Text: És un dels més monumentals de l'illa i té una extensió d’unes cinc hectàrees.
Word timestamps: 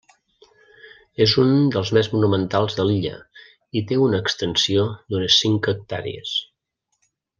És 1.25 1.33
un 1.43 1.51
dels 1.75 1.91
més 1.97 2.09
monumentals 2.15 2.77
de 2.79 2.85
l'illa 2.91 3.19
i 3.81 3.83
té 3.93 3.99
una 4.07 4.23
extensió 4.25 4.87
d’unes 5.13 5.39
cinc 5.43 5.71
hectàrees. 5.75 6.33